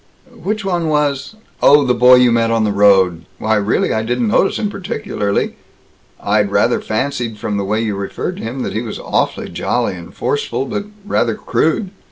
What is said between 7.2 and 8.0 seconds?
from the way you